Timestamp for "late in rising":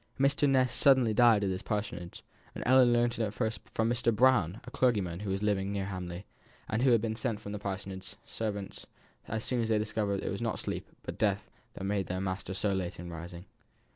12.73-13.45